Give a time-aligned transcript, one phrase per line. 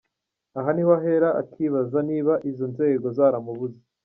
[0.59, 3.79] Aha ni ho ahera akibaza niba izo nzego zaramubuze.